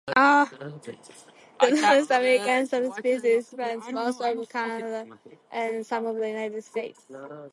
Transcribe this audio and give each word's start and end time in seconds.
The 0.07 0.79
North 1.79 2.09
American 2.09 2.65
subspecies 2.65 3.47
spans 3.49 3.83
most 3.91 4.19
of 4.19 4.49
Canada 4.49 5.05
and 5.51 5.85
some 5.85 6.07
of 6.07 6.15
the 6.15 6.27
United 6.27 6.63
States. 6.63 7.05